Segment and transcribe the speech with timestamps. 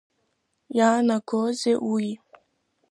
[0.77, 2.09] Иаанагозеи уи?